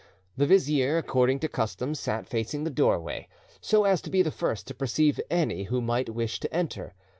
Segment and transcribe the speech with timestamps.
[0.35, 3.27] The vizier, according to custom, sat facing the doorway,
[3.61, 6.95] so as to be the first to perceive any who might wish to enter.